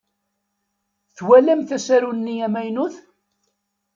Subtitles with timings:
[1.15, 2.95] Twalamt asaru-nni amaynut?